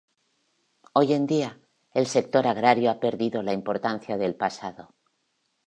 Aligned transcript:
Hoy 0.93 1.13
en 1.13 1.27
día, 1.27 1.59
el 1.93 2.07
sector 2.07 2.47
agrario 2.47 2.89
ha 2.89 2.99
perdido 2.99 3.43
la 3.43 3.53
importancia 3.53 4.17
del 4.17 4.33
pasado. 4.33 4.95